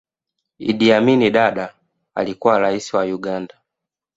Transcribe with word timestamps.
idd 0.69 0.81
amin 0.91 1.29
dada 1.31 1.75
alikuwa 2.15 2.59
raisi 2.59 2.95
wa 2.95 3.03
uganda 3.03 3.55